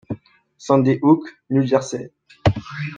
Sandy 0.57 0.97
Hook, 1.03 1.31
New 1.51 1.63
Jersey. 1.63 2.09